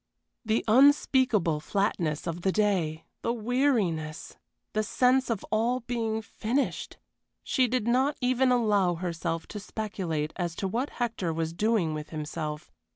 [0.43, 3.05] The unspeakable flatness of the day!
[3.21, 4.35] The weariness!
[4.73, 6.97] The sense of all being finished!
[7.43, 12.09] She did not even allow herself to speculate as to what Hector was doing with
[12.09, 12.71] himself.